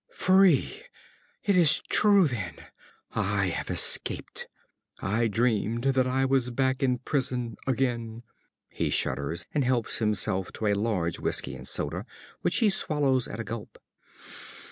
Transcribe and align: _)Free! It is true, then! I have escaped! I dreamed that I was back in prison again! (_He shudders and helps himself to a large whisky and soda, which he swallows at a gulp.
_)Free! 0.15 0.81
It 1.43 1.55
is 1.55 1.79
true, 1.87 2.27
then! 2.27 2.55
I 3.11 3.49
have 3.49 3.69
escaped! 3.69 4.47
I 4.99 5.27
dreamed 5.27 5.83
that 5.83 6.07
I 6.07 6.25
was 6.25 6.49
back 6.49 6.81
in 6.81 6.97
prison 6.97 7.55
again! 7.67 8.23
(_He 8.75 8.91
shudders 8.91 9.45
and 9.53 9.63
helps 9.63 9.99
himself 9.99 10.51
to 10.53 10.65
a 10.65 10.73
large 10.73 11.19
whisky 11.19 11.53
and 11.53 11.67
soda, 11.67 12.07
which 12.41 12.55
he 12.57 12.69
swallows 12.71 13.27
at 13.27 13.39
a 13.39 13.43
gulp. 13.43 13.77